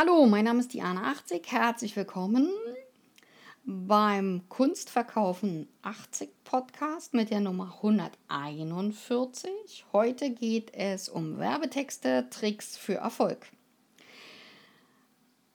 [0.00, 1.44] Hallo, mein Name ist Diana80.
[1.48, 2.48] Herzlich willkommen
[3.64, 9.50] beim Kunstverkaufen 80 Podcast mit der Nummer 141.
[9.92, 13.48] Heute geht es um Werbetexte, Tricks für Erfolg.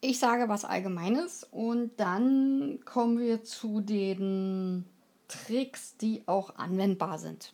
[0.01, 4.83] Ich sage was Allgemeines und dann kommen wir zu den
[5.29, 7.53] Tricks, die auch anwendbar sind.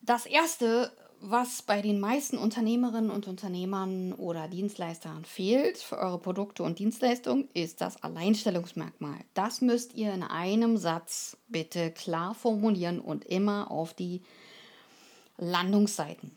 [0.00, 0.92] Das erste
[1.30, 7.48] was bei den meisten Unternehmerinnen und Unternehmern oder Dienstleistern fehlt für eure Produkte und Dienstleistungen,
[7.54, 9.16] ist das Alleinstellungsmerkmal.
[9.32, 14.20] Das müsst ihr in einem Satz bitte klar formulieren und immer auf die
[15.38, 16.30] Landungsseiten.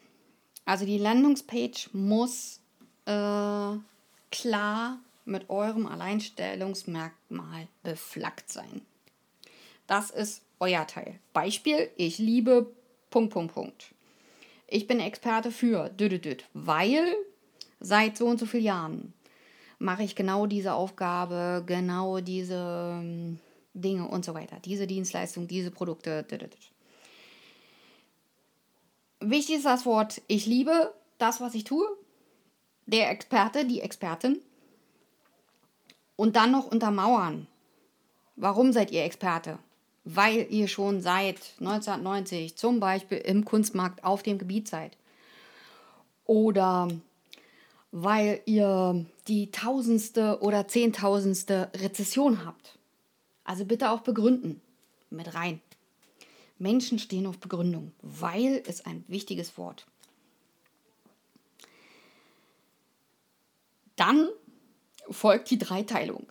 [0.63, 2.61] Also die Landungspage muss
[3.05, 3.77] äh,
[4.31, 8.81] klar mit eurem Alleinstellungsmerkmal beflaggt sein.
[9.85, 11.19] Das ist euer Teil.
[11.33, 12.71] Beispiel, ich liebe
[13.09, 13.96] Punkt, Punkt, Punkt
[14.67, 17.15] ich bin Experte für düdüdüd, weil
[17.79, 19.13] seit so und so vielen Jahren
[19.79, 23.39] mache ich genau diese Aufgabe, genau diese ähm,
[23.73, 26.23] Dinge und so weiter, diese Dienstleistung, diese Produkte.
[26.23, 26.71] Düdüdüd.
[29.19, 31.87] Wichtig ist das Wort, ich liebe das, was ich tue.
[32.85, 34.39] Der Experte, die Expertin.
[36.15, 37.47] Und dann noch untermauern.
[38.35, 39.59] Warum seid ihr Experte?
[40.09, 44.95] Weil ihr schon seit 1990 zum Beispiel im Kunstmarkt auf dem Gebiet seid.
[46.25, 46.87] Oder
[47.91, 52.77] weil ihr die tausendste oder zehntausendste Rezession habt.
[53.43, 54.61] Also bitte auch begründen.
[55.09, 55.61] Mit rein.
[56.57, 59.85] Menschen stehen auf Begründung, weil ist ein wichtiges Wort.
[63.95, 64.29] Dann
[65.09, 66.27] folgt die Dreiteilung.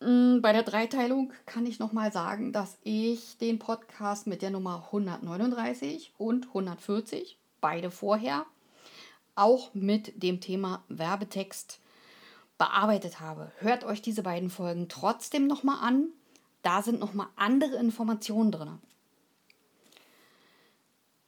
[0.00, 4.84] Mm, bei der Dreiteilung kann ich nochmal sagen, dass ich den Podcast mit der Nummer
[4.86, 8.46] 139 und 140, beide vorher,
[9.34, 11.80] auch mit dem Thema Werbetext
[12.58, 13.50] bearbeitet habe.
[13.58, 16.08] Hört euch diese beiden Folgen trotzdem nochmal an.
[16.62, 18.78] Da sind nochmal andere Informationen drin.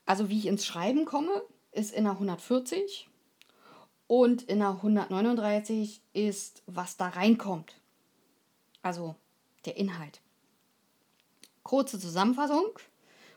[0.07, 3.09] Also wie ich ins Schreiben komme, ist in der 140
[4.07, 7.75] und in der 139 ist, was da reinkommt
[8.87, 9.17] also
[9.65, 10.21] der Inhalt.
[11.63, 12.79] Kurze Zusammenfassung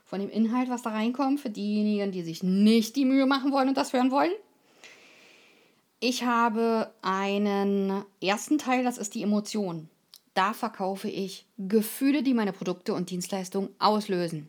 [0.04, 3.68] von dem Inhalt, was da reinkommt, für diejenigen, die sich nicht die Mühe machen wollen
[3.68, 4.32] und das hören wollen.
[5.98, 9.88] Ich habe einen ersten Teil, das ist die Emotion.
[10.34, 14.48] Da verkaufe ich Gefühle, die meine Produkte und Dienstleistungen auslösen.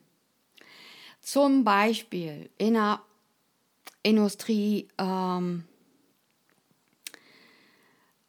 [1.19, 3.01] Zum Beispiel in der
[4.03, 5.65] Industrie ähm,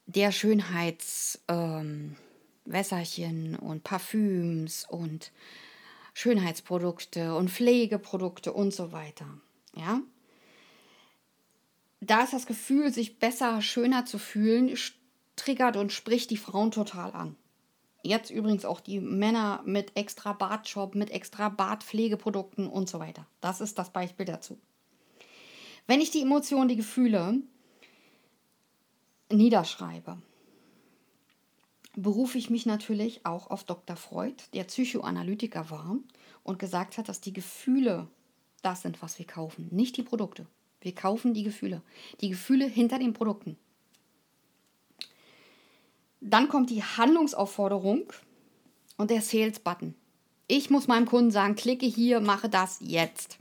[0.07, 1.39] der Schönheits...
[1.49, 2.17] Ähm,
[2.65, 5.33] Wässerchen und Parfüms und
[6.15, 9.27] Schönheitsprodukte und Pflegeprodukte und so weiter.
[9.75, 10.01] Ja?
[12.01, 14.77] Da ist das Gefühl, sich besser, schöner zu fühlen,
[15.37, 17.37] triggert und spricht die Frauen total an.
[18.03, 23.27] Jetzt übrigens auch die Männer mit extra Bartshop, mit extra Bartpflegeprodukten und so weiter.
[23.41, 24.59] Das ist das Beispiel dazu.
[25.87, 27.41] Wenn ich die Emotionen, die Gefühle
[29.31, 30.19] niederschreibe,
[31.95, 33.97] berufe ich mich natürlich auch auf Dr.
[33.97, 35.97] Freud, der Psychoanalytiker war
[36.43, 38.09] und gesagt hat, dass die Gefühle
[38.63, 40.47] das sind, was wir kaufen, nicht die Produkte.
[40.81, 41.83] Wir kaufen die Gefühle.
[42.21, 43.57] Die Gefühle hinter den Produkten.
[46.21, 48.13] Dann kommt die Handlungsaufforderung
[48.97, 49.95] und der Sales-Button.
[50.49, 53.39] Ich muss meinem Kunden sagen, klicke hier, mache das jetzt.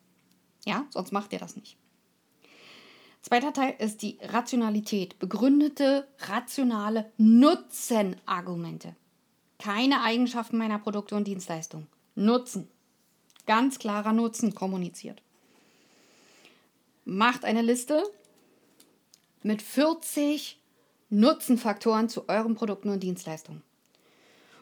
[0.66, 1.78] Ja, sonst macht er das nicht.
[3.22, 5.20] Zweiter Teil ist die Rationalität.
[5.20, 8.96] Begründete, rationale Nutzenargumente.
[9.60, 11.88] Keine Eigenschaften meiner Produkte und Dienstleistungen.
[12.16, 12.68] Nutzen.
[13.46, 15.22] Ganz klarer Nutzen kommuniziert.
[17.06, 18.04] Macht eine Liste
[19.44, 20.60] mit 40
[21.10, 23.62] Nutzenfaktoren zu euren Produkten und Dienstleistungen.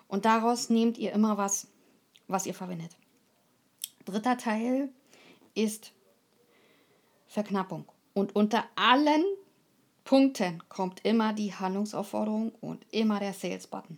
[0.08, 1.68] Und daraus nehmt ihr immer was,
[2.28, 2.97] was ihr verwendet.
[4.06, 4.90] Dritter Teil
[5.53, 5.91] ist
[7.28, 7.86] Verknappung.
[8.19, 9.24] Und unter allen
[10.03, 13.97] Punkten kommt immer die Handlungsaufforderung und immer der Sales-Button.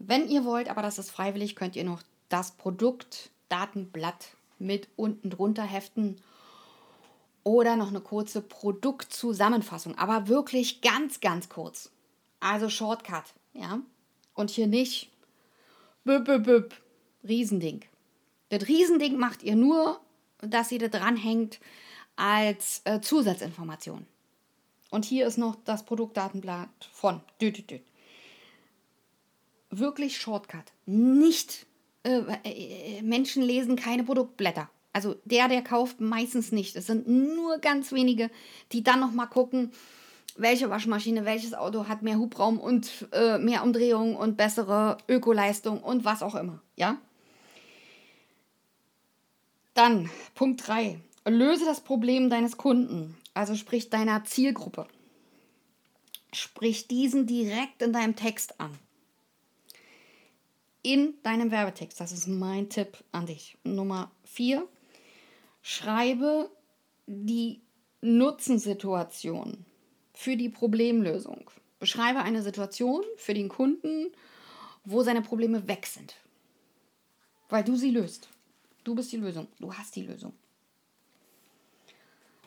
[0.00, 5.62] Wenn ihr wollt, aber das ist freiwillig, könnt ihr noch das Produktdatenblatt mit unten drunter
[5.62, 6.16] heften
[7.44, 11.92] oder noch eine kurze Produktzusammenfassung, aber wirklich ganz, ganz kurz.
[12.40, 13.80] Also Shortcut, ja.
[14.34, 15.08] Und hier nicht
[16.02, 16.74] büb, büb, büb,
[17.22, 17.82] Riesending.
[18.48, 20.00] Das Riesending macht ihr nur,
[20.38, 21.60] dass ihr da dranhängt,
[22.16, 24.06] als äh, Zusatzinformation.
[24.90, 27.82] Und hier ist noch das Produktdatenblatt von Düdüdüd.
[29.70, 30.64] Wirklich Shortcut.
[30.84, 31.66] Nicht
[32.04, 34.68] äh, äh, Menschen lesen keine Produktblätter.
[34.92, 36.76] Also der, der kauft, meistens nicht.
[36.76, 38.30] Es sind nur ganz wenige,
[38.72, 39.72] die dann nochmal gucken,
[40.36, 46.04] welche Waschmaschine, welches Auto hat mehr Hubraum und äh, mehr Umdrehungen und bessere Ökoleistung und
[46.04, 46.60] was auch immer.
[46.76, 46.98] Ja?
[49.74, 51.00] Dann Punkt 3.
[51.24, 54.86] Löse das Problem deines Kunden, also sprich deiner Zielgruppe.
[56.32, 58.76] Sprich diesen direkt in deinem Text an.
[60.82, 62.00] In deinem Werbetext.
[62.00, 63.56] Das ist mein Tipp an dich.
[63.62, 64.66] Nummer 4.
[65.60, 66.50] Schreibe
[67.06, 67.60] die
[68.00, 69.64] Nutzensituation
[70.12, 71.50] für die Problemlösung.
[71.78, 74.10] Beschreibe eine Situation für den Kunden,
[74.84, 76.16] wo seine Probleme weg sind.
[77.48, 78.28] Weil du sie löst.
[78.82, 79.46] Du bist die Lösung.
[79.60, 80.32] Du hast die Lösung.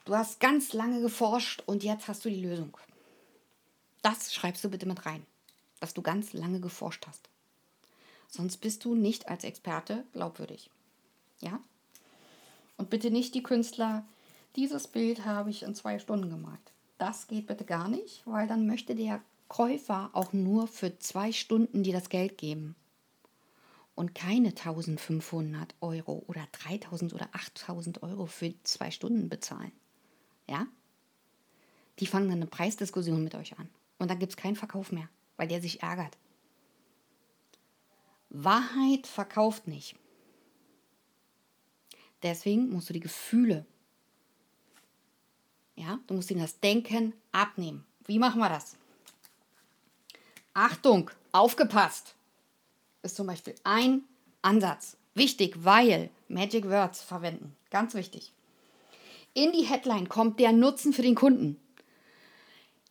[0.05, 2.77] Du hast ganz lange geforscht und jetzt hast du die Lösung.
[4.03, 5.25] Das schreibst du bitte mit rein,
[5.79, 7.27] dass du ganz lange geforscht hast.
[8.29, 10.69] Sonst bist du nicht als Experte glaubwürdig.
[11.39, 11.59] Ja?
[12.77, 14.05] Und bitte nicht die Künstler,
[14.55, 16.71] dieses Bild habe ich in zwei Stunden gemalt.
[16.99, 21.81] Das geht bitte gar nicht, weil dann möchte der Käufer auch nur für zwei Stunden
[21.81, 22.75] dir das Geld geben
[23.95, 29.71] und keine 1500 Euro oder 3000 oder 8000 Euro für zwei Stunden bezahlen.
[30.47, 30.67] Ja?
[31.99, 33.69] Die fangen dann eine Preisdiskussion mit euch an.
[33.97, 36.17] Und dann gibt es keinen Verkauf mehr, weil der sich ärgert.
[38.29, 39.95] Wahrheit verkauft nicht.
[42.23, 43.65] Deswegen musst du die Gefühle
[45.75, 47.85] ja, du musst ihm das Denken abnehmen.
[48.05, 48.75] Wie machen wir das?
[50.53, 52.15] Achtung, aufgepasst,
[53.01, 54.03] ist zum Beispiel ein
[54.41, 54.95] Ansatz.
[55.15, 57.55] Wichtig, weil Magic Words verwenden.
[57.69, 58.31] Ganz wichtig.
[59.35, 61.59] In die Headline kommt der Nutzen für den Kunden.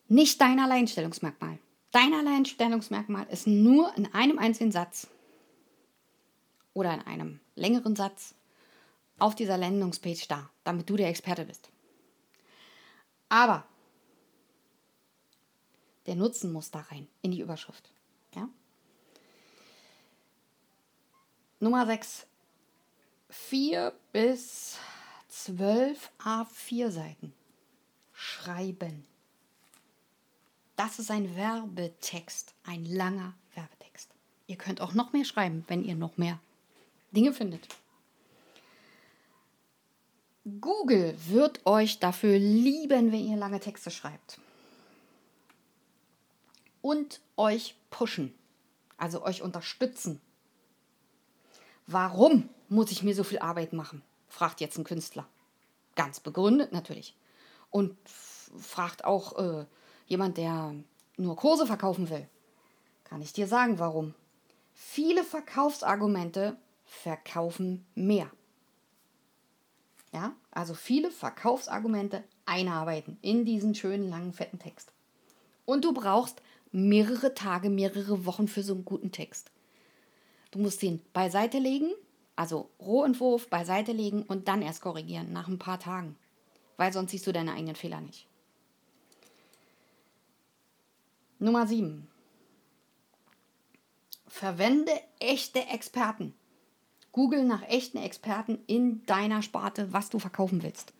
[0.07, 1.57] Nicht dein Alleinstellungsmerkmal.
[1.91, 5.07] Dein Alleinstellungsmerkmal ist nur in einem einzigen Satz
[6.73, 8.35] oder in einem längeren Satz
[9.17, 11.71] auf dieser Landingspage da, damit du der Experte bist.
[13.27, 13.65] Aber
[16.05, 17.89] der Nutzen muss da rein, in die Überschrift.
[18.35, 18.47] Ja?
[21.59, 22.27] Nummer 6.
[23.29, 24.77] 4 bis
[25.43, 27.33] 12 A4 Seiten.
[28.13, 29.05] Schreiben.
[30.77, 34.09] Das ist ein Werbetext, ein langer Werbetext.
[34.47, 36.39] Ihr könnt auch noch mehr schreiben, wenn ihr noch mehr
[37.11, 37.67] Dinge findet.
[40.61, 44.39] Google wird euch dafür lieben, wenn ihr lange Texte schreibt.
[46.81, 48.33] Und euch pushen,
[48.95, 50.21] also euch unterstützen.
[51.87, 54.01] Warum muss ich mir so viel Arbeit machen?
[54.35, 55.25] Fragt jetzt ein Künstler.
[55.95, 57.15] Ganz begründet natürlich.
[57.69, 59.65] Und fragt auch äh,
[60.07, 60.75] jemand, der
[61.15, 62.27] nur Kurse verkaufen will.
[63.05, 64.13] Kann ich dir sagen, warum?
[64.73, 68.29] Viele Verkaufsargumente verkaufen mehr.
[70.11, 74.91] Ja, also viele Verkaufsargumente einarbeiten in diesen schönen langen fetten Text.
[75.65, 76.41] Und du brauchst
[76.73, 79.51] mehrere Tage, mehrere Wochen für so einen guten Text.
[80.51, 81.91] Du musst ihn beiseite legen,
[82.35, 86.15] also Rohentwurf beiseite legen und dann erst korrigieren nach ein paar Tagen,
[86.77, 88.27] weil sonst siehst du deine eigenen Fehler nicht.
[91.39, 92.07] Nummer 7.
[94.27, 96.33] Verwende echte Experten.
[97.11, 100.93] Google nach echten Experten in deiner Sparte, was du verkaufen willst.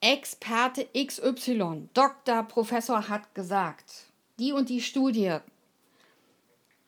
[0.00, 4.06] Experte XY, Doktor, Professor hat gesagt,
[4.38, 5.38] die und die Studie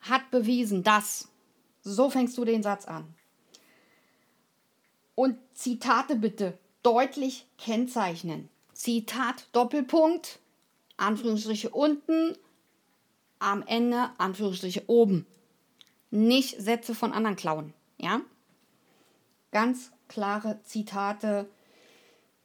[0.01, 1.29] hat bewiesen, dass.
[1.81, 3.13] So fängst du den Satz an.
[5.15, 8.49] Und Zitate bitte deutlich kennzeichnen.
[8.73, 10.39] Zitat Doppelpunkt,
[10.97, 12.37] Anführungsstriche unten,
[13.39, 15.25] am Ende Anführungsstriche oben.
[16.11, 17.73] Nicht Sätze von anderen klauen.
[17.97, 18.21] Ja?
[19.55, 21.49] ganz klare Zitate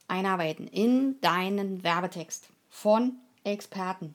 [0.07, 4.15] einarbeiten in deinen Werbetext von Experten.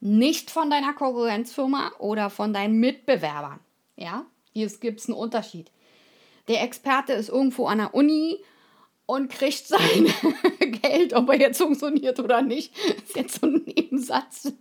[0.00, 3.60] Nicht von deiner Konkurrenzfirma oder von deinen Mitbewerbern.
[3.94, 5.70] Ja, hier gibt es einen Unterschied.
[6.48, 8.38] Der Experte ist irgendwo an der Uni
[9.06, 10.06] und kriegt sein
[10.82, 12.74] Geld, ob er jetzt funktioniert oder nicht.
[12.76, 14.52] Das ist jetzt so ein Nebensatz.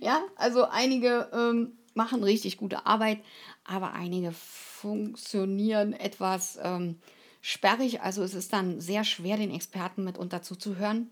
[0.00, 3.20] Ja, also einige ähm, machen richtig gute Arbeit,
[3.64, 7.00] aber einige funktionieren etwas ähm,
[7.40, 8.00] sperrig.
[8.00, 11.10] Also es ist dann sehr schwer, den Experten mitunter zuzuhören,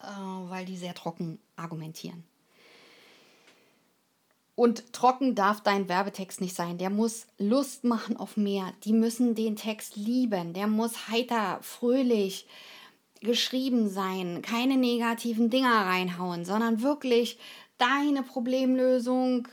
[0.00, 2.24] äh, weil die sehr trocken argumentieren.
[4.62, 6.78] Und trocken darf dein Werbetext nicht sein.
[6.78, 8.72] Der muss Lust machen auf mehr.
[8.84, 10.52] Die müssen den Text lieben.
[10.52, 12.46] Der muss heiter, fröhlich
[13.18, 14.40] geschrieben sein.
[14.40, 17.40] Keine negativen Dinger reinhauen, sondern wirklich
[17.76, 19.48] deine Problemlösung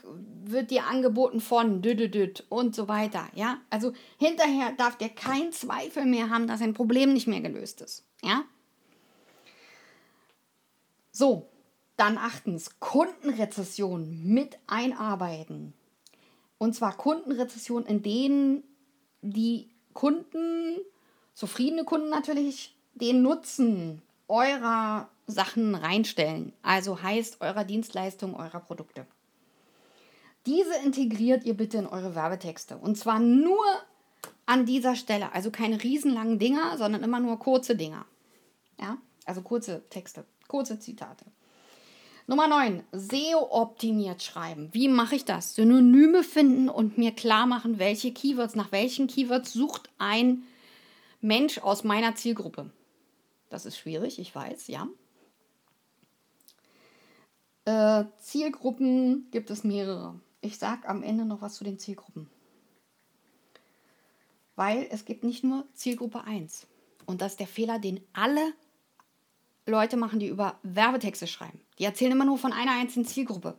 [0.46, 3.30] wird dir angeboten von düdüdüd und so weiter.
[3.34, 7.82] Ja, also hinterher darf der kein Zweifel mehr haben, dass ein Problem nicht mehr gelöst
[7.82, 8.06] ist.
[8.22, 8.44] Ja,
[11.12, 11.50] so,
[12.00, 15.74] dann achtens, Kundenrezession mit einarbeiten.
[16.58, 18.63] Und zwar Kundenrezession, in denen
[19.22, 20.77] die Kunden,
[21.34, 26.53] zufriedene Kunden natürlich, den Nutzen eurer Sachen reinstellen.
[26.62, 29.06] Also heißt eurer Dienstleistung, eurer Produkte.
[30.46, 32.77] Diese integriert ihr bitte in eure Werbetexte.
[32.77, 33.63] Und zwar nur
[34.46, 35.34] an dieser Stelle.
[35.34, 38.06] Also keine riesenlangen Dinger, sondern immer nur kurze Dinger.
[38.79, 41.25] Ja, also kurze Texte, kurze Zitate.
[42.30, 42.84] Nummer 9.
[42.92, 44.70] SEO-optimiert schreiben.
[44.72, 45.56] Wie mache ich das?
[45.56, 50.44] Synonyme finden und mir klar machen, welche Keywords, nach welchen Keywords sucht ein
[51.22, 52.70] Mensch aus meiner Zielgruppe.
[53.50, 54.88] Das ist schwierig, ich weiß, ja.
[57.66, 60.20] Äh, Zielgruppen gibt es mehrere.
[60.42, 62.30] Ich sage am Ende noch was zu den Zielgruppen.
[64.56, 66.68] Weil es gibt nicht nur Zielgruppe 1.
[67.08, 68.54] Und das ist der Fehler, den alle
[69.70, 71.60] Leute machen, die über Werbetexte schreiben.
[71.78, 73.58] Die erzählen immer nur von einer einzigen Zielgruppe.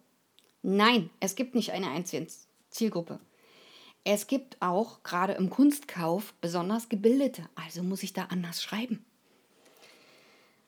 [0.63, 2.27] Nein, es gibt nicht eine einzige
[2.69, 3.21] Zielgruppe.
[4.05, 9.05] Es gibt auch gerade im Kunstkauf besonders Gebildete, also muss ich da anders schreiben.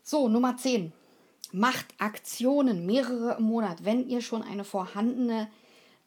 [0.03, 0.93] So, Nummer 10.
[1.53, 5.51] Macht Aktionen, mehrere im Monat, wenn ihr schon eine vorhandene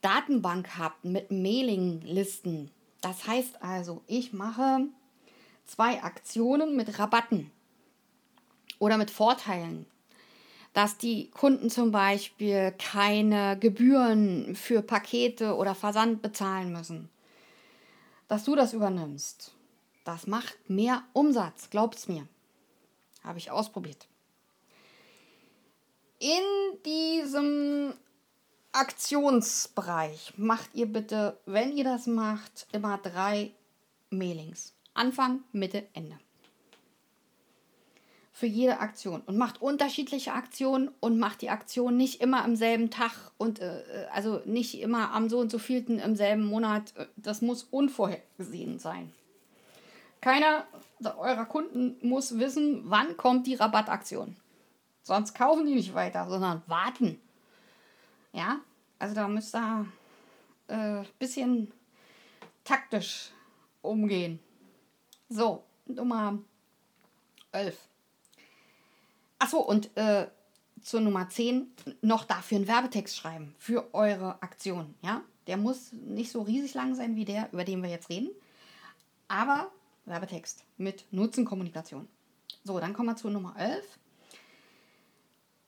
[0.02, 2.70] Datenbank habt mit Mailinglisten.
[3.00, 4.86] Das heißt also, ich mache
[5.66, 7.50] zwei Aktionen mit Rabatten
[8.78, 9.86] oder mit Vorteilen.
[10.72, 17.08] Dass die Kunden zum Beispiel keine Gebühren für Pakete oder Versand bezahlen müssen.
[18.28, 19.52] Dass du das übernimmst.
[20.04, 22.28] Das macht mehr Umsatz, glaubt's mir.
[23.24, 24.06] Habe ich ausprobiert.
[26.18, 27.94] In diesem
[28.72, 33.52] Aktionsbereich macht ihr bitte, wenn ihr das macht, immer drei
[34.10, 34.74] Mailings.
[34.94, 36.18] Anfang, Mitte, Ende
[38.36, 42.90] für jede Aktion und macht unterschiedliche Aktionen und macht die Aktion nicht immer am selben
[42.90, 46.92] Tag und äh, äh, also nicht immer am so und so vielten im selben Monat.
[47.16, 49.10] Das muss unvorhergesehen sein.
[50.20, 50.66] Keiner
[51.16, 54.36] eurer Kunden muss wissen, wann kommt die Rabattaktion.
[55.02, 57.18] Sonst kaufen die nicht weiter, sondern warten.
[58.34, 58.58] Ja,
[58.98, 59.86] also da müsst ihr
[60.68, 61.72] ein äh, bisschen
[62.64, 63.30] taktisch
[63.80, 64.40] umgehen.
[65.30, 66.38] So, Nummer
[67.52, 67.78] 11.
[69.46, 70.26] Achso, und äh,
[70.82, 71.70] zur Nummer 10
[72.02, 74.96] noch dafür einen Werbetext schreiben für eure Aktion.
[75.02, 75.22] Ja?
[75.46, 78.30] Der muss nicht so riesig lang sein wie der, über den wir jetzt reden.
[79.28, 79.70] Aber
[80.04, 82.08] Werbetext mit Nutzenkommunikation.
[82.64, 83.86] So, dann kommen wir zu Nummer 11.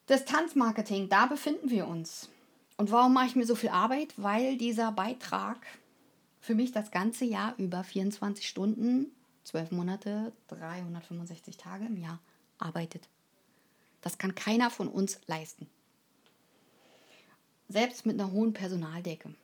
[0.08, 2.30] Distanzmarketing, da befinden wir uns.
[2.78, 4.12] Und warum mache ich mir so viel Arbeit?
[4.16, 5.64] Weil dieser Beitrag
[6.40, 9.12] für mich das ganze Jahr über 24 Stunden,
[9.44, 12.18] 12 Monate, 365 Tage im Jahr
[12.58, 13.08] arbeitet.
[14.08, 15.68] Das kann keiner von uns leisten.
[17.68, 19.34] Selbst mit einer hohen Personaldecke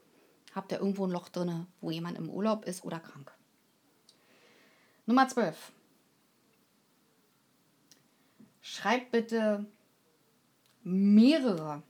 [0.54, 3.30] habt ihr irgendwo ein Loch drin, wo jemand im Urlaub ist oder krank.
[5.04, 5.70] Nummer 12.
[8.62, 9.66] Schreibt bitte
[10.82, 11.82] mehrere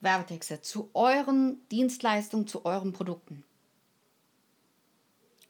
[0.00, 3.42] Werbetexte zu euren Dienstleistungen, zu euren Produkten.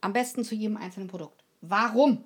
[0.00, 1.42] Am besten zu jedem einzelnen Produkt.
[1.61, 2.23] Warum?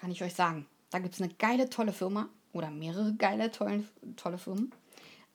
[0.00, 0.66] Kann ich euch sagen.
[0.90, 3.84] Da gibt es eine geile, tolle Firma oder mehrere geile, tolle,
[4.16, 4.72] tolle Firmen.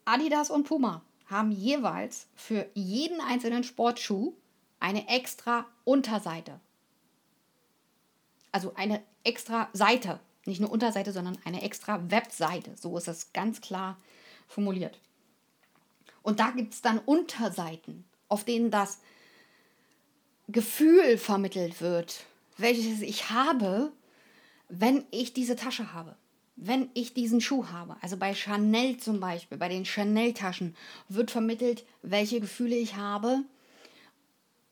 [0.06, 4.34] Adidas und Puma haben jeweils für jeden einzelnen Sportschuh
[4.80, 6.60] eine extra Unterseite.
[8.52, 10.20] Also eine extra Seite.
[10.46, 12.76] Nicht nur Unterseite, sondern eine extra Webseite.
[12.76, 13.98] So ist es ganz klar
[14.48, 15.00] formuliert.
[16.22, 19.00] Und da gibt es dann Unterseiten, auf denen das
[20.50, 22.26] Gefühl vermittelt wird,
[22.58, 23.92] welches ich habe,
[24.80, 26.16] wenn ich diese Tasche habe,
[26.56, 30.76] wenn ich diesen Schuh habe, also bei Chanel zum Beispiel, bei den Chanel-Taschen,
[31.10, 33.44] wird vermittelt, welche Gefühle ich habe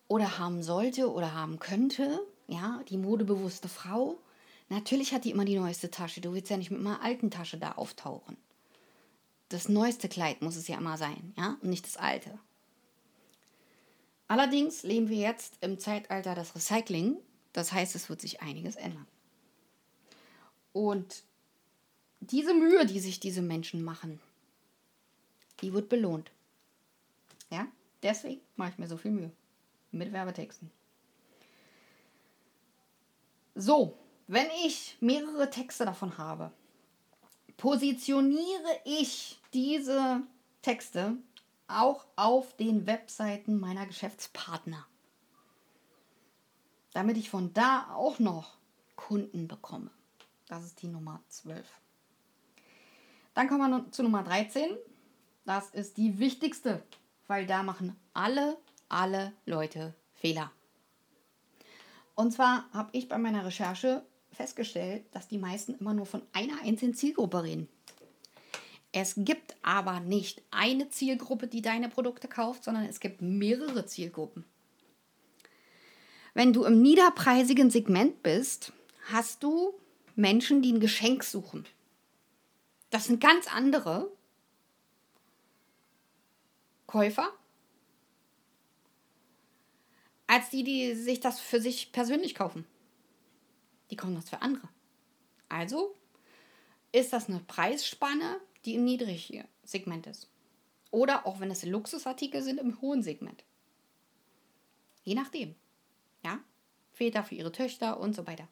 [0.07, 2.19] oder haben sollte oder haben könnte.
[2.47, 4.17] Ja, die modebewusste Frau.
[4.69, 6.19] Natürlich hat die immer die neueste Tasche.
[6.19, 8.37] Du willst ja nicht mit einer alten Tasche da auftauchen.
[9.49, 12.39] Das neueste Kleid muss es ja immer sein, ja, und nicht das alte.
[14.27, 17.17] Allerdings leben wir jetzt im Zeitalter des Recycling.
[17.53, 19.05] Das heißt, es wird sich einiges ändern.
[20.73, 21.23] Und
[22.19, 24.19] diese Mühe, die sich diese Menschen machen,
[25.61, 26.31] die wird belohnt.
[27.49, 27.67] Ja,
[28.03, 29.31] deswegen mache ich mir so viel Mühe
[29.91, 30.71] mit Werbetexten.
[33.55, 33.97] So,
[34.27, 36.51] wenn ich mehrere Texte davon habe,
[37.57, 40.21] positioniere ich diese
[40.61, 41.17] Texte
[41.67, 44.85] auch auf den Webseiten meiner Geschäftspartner,
[46.93, 48.57] damit ich von da auch noch
[48.95, 49.91] Kunden bekomme.
[50.51, 51.65] Das ist die Nummer 12.
[53.33, 54.75] Dann kommen wir zu Nummer 13.
[55.45, 56.83] Das ist die wichtigste,
[57.27, 58.57] weil da machen alle,
[58.89, 60.51] alle Leute Fehler.
[62.15, 66.61] Und zwar habe ich bei meiner Recherche festgestellt, dass die meisten immer nur von einer
[66.61, 67.69] einzelnen Zielgruppe reden.
[68.91, 74.43] Es gibt aber nicht eine Zielgruppe, die deine Produkte kauft, sondern es gibt mehrere Zielgruppen.
[76.33, 78.73] Wenn du im niederpreisigen Segment bist,
[79.13, 79.75] hast du
[80.15, 81.65] Menschen, die ein Geschenk suchen.
[82.89, 84.11] Das sind ganz andere
[86.87, 87.31] Käufer
[90.27, 92.65] als die, die sich das für sich persönlich kaufen.
[93.89, 94.69] Die kaufen das für andere.
[95.49, 95.93] Also
[96.93, 100.29] ist das eine Preisspanne, die im niedrigen Segment ist.
[100.89, 103.43] Oder auch wenn es Luxusartikel sind, im hohen Segment.
[105.03, 105.55] Je nachdem.
[106.23, 106.39] Ja?
[106.93, 108.47] Väter für ihre Töchter und so weiter.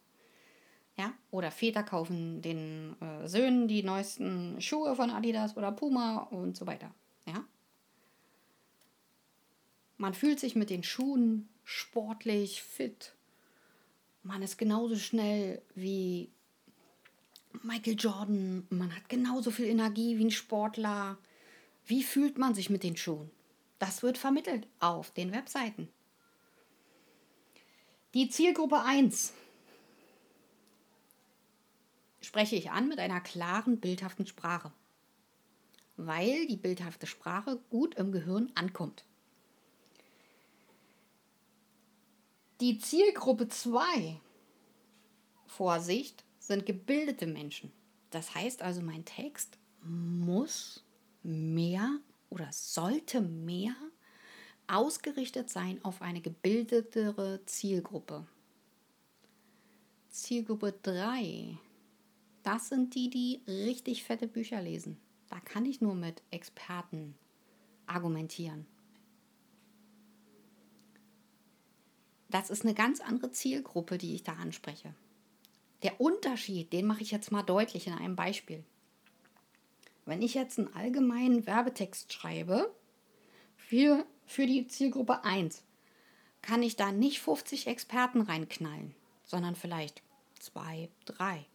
[1.00, 1.14] Ja?
[1.32, 6.68] Oder Väter kaufen den äh, Söhnen die neuesten Schuhe von Adidas oder Puma und so
[6.68, 6.94] weiter.
[7.26, 7.46] Ja?
[9.96, 13.14] Man fühlt sich mit den Schuhen sportlich, fit.
[14.24, 16.32] Man ist genauso schnell wie
[17.64, 21.18] Michael Jordan, man hat genauso viel Energie wie ein Sportler.
[21.86, 23.32] Wie fühlt man sich mit den Schuhen?
[23.80, 25.88] Das wird vermittelt auf den Webseiten.
[28.14, 29.34] Die Zielgruppe 1
[32.22, 34.72] spreche ich an mit einer klaren, bildhaften Sprache,
[35.98, 39.06] weil die bildhafte Sprache gut im Gehirn ankommt.
[42.62, 44.20] Die Zielgruppe 2,
[45.48, 47.72] Vorsicht, sind gebildete Menschen.
[48.10, 50.84] Das heißt also, mein Text muss
[51.24, 52.00] mehr
[52.30, 53.76] oder sollte mehr
[54.68, 58.26] ausgerichtet sein auf eine gebildetere Zielgruppe.
[60.10, 61.58] Zielgruppe 3,
[62.50, 64.98] das sind die, die richtig fette Bücher lesen.
[65.30, 67.14] Da kann ich nur mit Experten
[67.86, 68.66] argumentieren.
[72.32, 74.96] Das ist eine ganz andere Zielgruppe, die ich da anspreche.
[75.84, 78.64] Der Unterschied, den mache ich jetzt mal deutlich in einem Beispiel.
[80.08, 82.74] Wenn ich jetzt einen allgemeinen Werbetext schreibe
[83.58, 85.64] für, für die Zielgruppe 1,
[86.42, 90.02] kann ich da nicht 50 Experten reinknallen, sondern vielleicht
[90.40, 91.46] zwei, drei.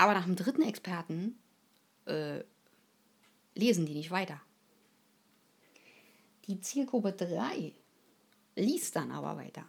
[0.00, 1.38] Aber nach dem dritten Experten
[2.06, 2.42] äh,
[3.54, 4.40] lesen die nicht weiter.
[6.46, 7.74] Die Zielgruppe 3
[8.56, 9.66] liest dann aber weiter.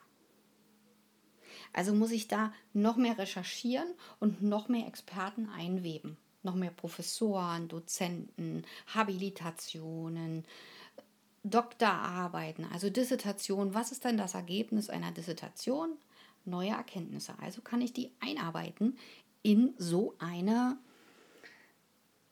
[1.73, 6.15] Also muss ich da noch mehr recherchieren und noch mehr Experten einweben.
[6.43, 10.45] Noch mehr Professoren, Dozenten, Habilitationen,
[11.43, 13.73] Doktorarbeiten, also Dissertation.
[13.73, 15.97] Was ist denn das Ergebnis einer Dissertation?
[16.45, 17.33] Neue Erkenntnisse.
[17.41, 18.97] Also kann ich die einarbeiten
[19.43, 20.77] in so eine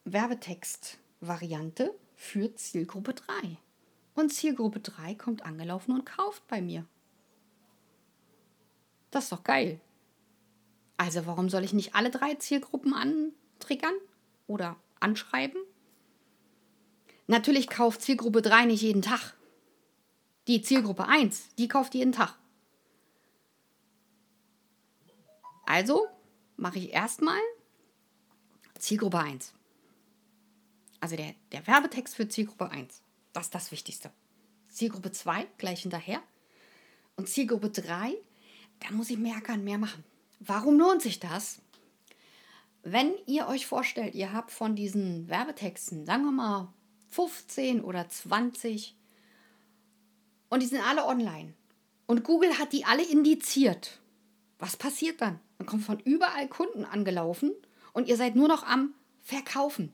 [0.06, 3.58] Werbetext-Variante für Zielgruppe 3.
[4.15, 6.86] Und Zielgruppe 3 kommt angelaufen und kauft bei mir.
[9.12, 9.80] Das ist doch geil.
[10.98, 13.95] Also warum soll ich nicht alle drei Zielgruppen antriggern
[14.48, 15.62] oder anschreiben?
[17.28, 19.36] Natürlich kauft Zielgruppe 3 nicht jeden Tag.
[20.48, 22.36] Die Zielgruppe 1, die kauft jeden Tag.
[25.65, 26.08] Also
[26.60, 27.39] mache ich erstmal
[28.78, 29.54] Zielgruppe 1.
[31.00, 33.02] Also der, der Werbetext für Zielgruppe 1.
[33.34, 34.12] Das ist das Wichtigste.
[34.69, 36.22] Zielgruppe 2 gleich hinterher.
[37.15, 38.15] Und Zielgruppe 3
[38.80, 40.04] da muss ich mehr ackern, mehr machen.
[40.39, 41.62] Warum lohnt sich das?
[42.82, 46.74] Wenn ihr euch vorstellt, ihr habt von diesen Werbetexten, sagen wir mal
[47.10, 48.95] 15 oder 20
[50.50, 51.54] und die sind alle online
[52.08, 54.00] und Google hat die alle indiziert.
[54.60, 55.39] Was passiert dann?
[55.58, 57.54] Dann kommen von überall Kunden angelaufen
[57.93, 59.93] und ihr seid nur noch am Verkaufen.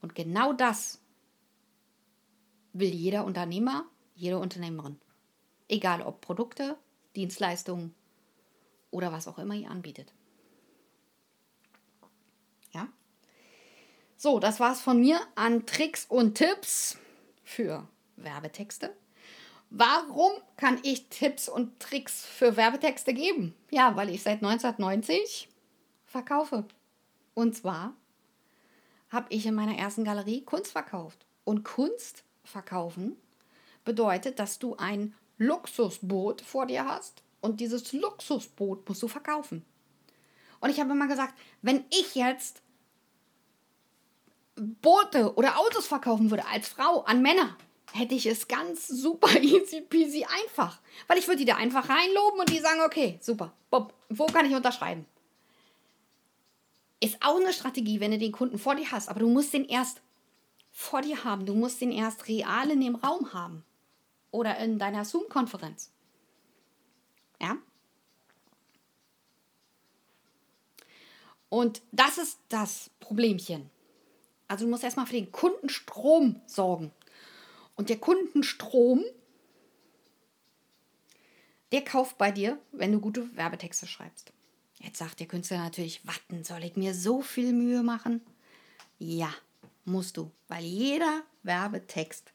[0.00, 1.00] Und genau das
[2.72, 5.00] will jeder Unternehmer, jede Unternehmerin.
[5.68, 6.78] Egal ob Produkte,
[7.16, 7.94] Dienstleistungen
[8.90, 10.12] oder was auch immer ihr anbietet.
[12.72, 12.88] Ja?
[14.16, 16.98] So, das war's von mir an Tricks und Tipps
[17.44, 18.94] für Werbetexte.
[19.70, 23.54] Warum kann ich Tipps und Tricks für Werbetexte geben?
[23.70, 25.48] Ja, weil ich seit 1990
[26.06, 26.64] verkaufe.
[27.34, 27.94] Und zwar
[29.10, 31.26] habe ich in meiner ersten Galerie Kunst verkauft.
[31.44, 33.16] Und Kunst verkaufen
[33.84, 39.64] bedeutet, dass du ein Luxusboot vor dir hast und dieses Luxusboot musst du verkaufen.
[40.60, 42.62] Und ich habe immer gesagt, wenn ich jetzt
[44.56, 47.56] Boote oder Autos verkaufen würde als Frau an Männer,
[47.92, 50.80] hätte ich es ganz super easy peasy einfach.
[51.06, 54.46] Weil ich würde die da einfach reinloben und die sagen, okay, super, Bob, wo kann
[54.46, 55.06] ich unterschreiben?
[57.00, 59.64] Ist auch eine Strategie, wenn du den Kunden vor dir hast, aber du musst den
[59.64, 60.00] erst
[60.72, 61.46] vor dir haben.
[61.46, 63.64] Du musst den erst real in dem Raum haben.
[64.30, 65.90] Oder in deiner Zoom-Konferenz.
[67.40, 67.56] Ja?
[71.48, 73.70] Und das ist das Problemchen.
[74.48, 76.92] Also du musst erstmal für den Kundenstrom sorgen.
[77.78, 79.04] Und der Kundenstrom,
[81.70, 84.32] der kauft bei dir, wenn du gute Werbetexte schreibst.
[84.80, 88.20] Jetzt sagt der Künstler natürlich, warten, soll ich mir so viel Mühe machen?
[88.98, 89.32] Ja,
[89.84, 92.32] musst du, weil jeder Werbetext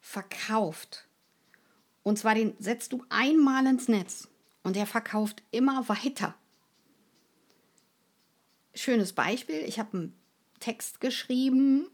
[0.00, 1.06] verkauft.
[2.02, 4.26] Und zwar den setzt du einmal ins Netz
[4.62, 6.34] und der verkauft immer weiter.
[8.74, 10.18] Schönes Beispiel, ich habe einen
[10.60, 11.90] Text geschrieben,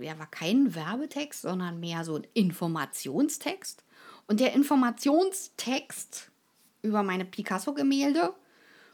[0.00, 3.84] ja, war kein Werbetext, sondern mehr so ein Informationstext.
[4.26, 6.30] Und der Informationstext
[6.82, 8.34] über meine Picasso-Gemälde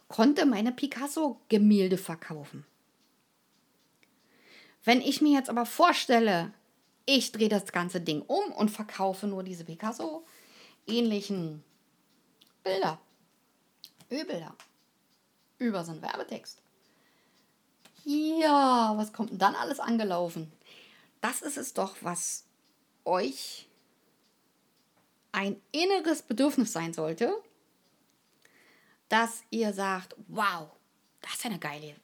[0.09, 2.67] konnte meine Picasso-Gemälde verkaufen.
[4.85, 6.53] Wenn ich mir jetzt aber vorstelle,
[7.07, 11.63] ich drehe das ganze Ding um und verkaufe nur diese Picasso-ähnlichen
[12.63, 12.99] Bilder,
[14.11, 14.55] Ölbilder
[15.59, 16.61] über so einen Werbetext.
[18.05, 20.51] Ja, was kommt denn dann alles angelaufen?
[21.23, 22.45] Das ist es doch, was
[23.05, 23.69] euch
[25.31, 27.33] ein inneres Bedürfnis sein sollte,
[29.09, 30.69] dass ihr sagt, wow,
[31.21, 31.95] das ist eine geile,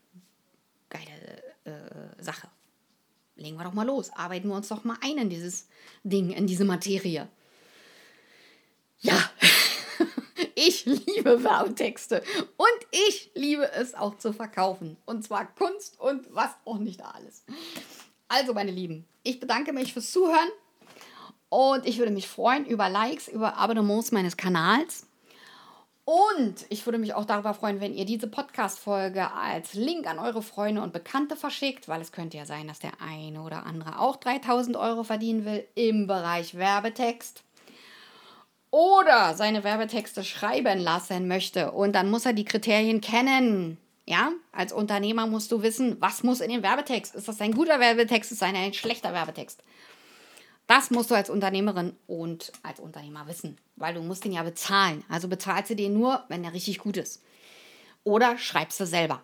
[0.89, 2.49] geile äh, Sache.
[3.35, 5.69] Legen wir doch mal los, arbeiten wir uns doch mal ein in dieses
[6.05, 7.29] Ding, in diese Materie.
[9.01, 9.31] Ja,
[10.55, 12.23] ich liebe Werbetexte
[12.57, 14.97] und ich liebe es auch zu verkaufen.
[15.07, 17.43] Und zwar Kunst und was auch nicht alles.
[18.29, 20.49] Also, meine Lieben, ich bedanke mich fürs Zuhören
[21.49, 25.07] und ich würde mich freuen über Likes, über Abonnements meines Kanals.
[26.05, 30.41] Und ich würde mich auch darüber freuen, wenn ihr diese Podcast-Folge als Link an eure
[30.41, 34.17] Freunde und Bekannte verschickt, weil es könnte ja sein, dass der eine oder andere auch
[34.17, 37.43] 3000 Euro verdienen will im Bereich Werbetext
[38.71, 41.73] oder seine Werbetexte schreiben lassen möchte.
[41.73, 43.77] Und dann muss er die Kriterien kennen.
[44.09, 47.15] Ja, als Unternehmer musst du wissen, was muss in den Werbetext.
[47.15, 48.33] Ist das ein guter Werbetext?
[48.33, 49.63] Ist das ein schlechter Werbetext?
[50.67, 55.05] Das musst du als Unternehmerin und als Unternehmer wissen, weil du musst den ja bezahlen.
[55.11, 57.23] Also bezahlst du den nur, wenn der richtig gut ist.
[58.03, 59.23] Oder schreibst du selber.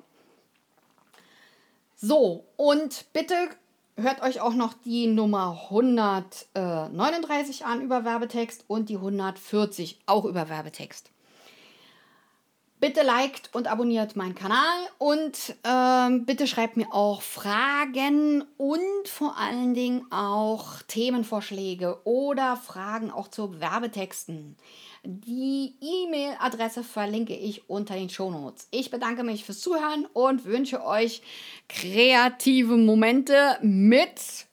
[1.97, 3.35] So, und bitte
[3.97, 10.51] hört euch auch noch die Nummer 139 an über Werbetext und die 140 auch über
[10.51, 11.11] Werbetext.
[12.81, 19.39] Bitte liked und abonniert meinen Kanal und ähm, bitte schreibt mir auch Fragen und vor
[19.39, 24.57] allen Dingen auch Themenvorschläge oder Fragen auch zu Werbetexten.
[25.05, 28.69] Die E-Mail-Adresse verlinke ich unter den Shownotes.
[28.71, 31.23] Ich bedanke mich fürs Zuhören und wünsche euch
[31.69, 34.47] kreative Momente mit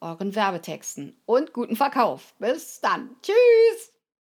[0.00, 2.34] euren Werbetexten und guten Verkauf.
[2.38, 3.10] Bis dann.
[3.22, 3.93] Tschüss!